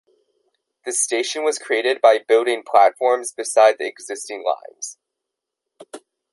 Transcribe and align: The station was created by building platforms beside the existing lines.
The 0.83 0.93
station 0.93 1.43
was 1.43 1.59
created 1.59 2.01
by 2.01 2.25
building 2.27 2.63
platforms 2.67 3.31
beside 3.33 3.77
the 3.77 3.85
existing 3.85 4.41
lines. 4.43 4.97